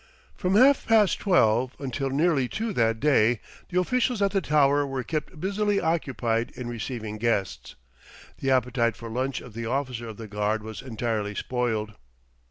[0.35, 5.03] From half past twelve until nearly two that day, the officials at the Tower were
[5.03, 7.75] kept busily occupied in receiving guests.
[8.39, 11.93] The appetite for lunch of the officer of the guard was entirely spoiled.